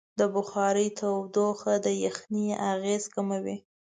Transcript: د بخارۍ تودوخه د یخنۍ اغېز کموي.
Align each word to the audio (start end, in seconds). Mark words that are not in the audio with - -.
د 0.19 0.21
بخارۍ 0.35 0.87
تودوخه 0.99 1.73
د 1.85 1.87
یخنۍ 2.05 2.47
اغېز 2.73 3.03
کموي. 3.13 3.57